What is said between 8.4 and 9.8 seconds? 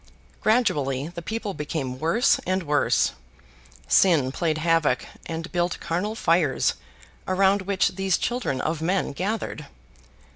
of men gathered.